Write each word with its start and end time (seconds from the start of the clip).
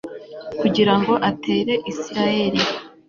kugira 0.59 0.93
ngo 0.99 1.13
atere 1.29 1.73
israheli 1.91 2.61